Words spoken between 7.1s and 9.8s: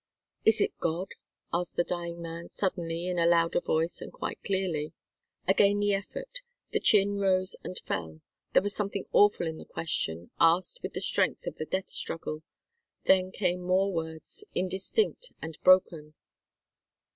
rose and fell. There was something awful in the